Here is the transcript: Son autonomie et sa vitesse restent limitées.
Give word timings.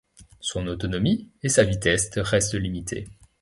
Son 0.39 0.65
autonomie 0.65 1.29
et 1.43 1.49
sa 1.49 1.63
vitesse 1.63 2.09
restent 2.17 2.55
limitées. 2.55 3.07